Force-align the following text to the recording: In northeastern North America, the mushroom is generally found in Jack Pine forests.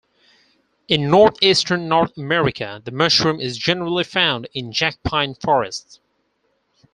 In 0.87 1.11
northeastern 1.11 1.87
North 1.87 2.17
America, 2.17 2.81
the 2.83 2.89
mushroom 2.91 3.39
is 3.39 3.55
generally 3.55 4.03
found 4.03 4.49
in 4.55 4.71
Jack 4.71 4.97
Pine 5.03 5.35
forests. 5.35 5.99